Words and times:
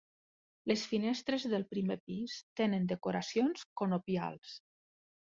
Les 0.69 0.85
finestres 0.93 1.43
del 1.51 1.65
primer 1.73 1.97
pis 2.07 2.37
tenen 2.61 2.87
decoracions 2.93 3.67
conopials. 3.83 4.57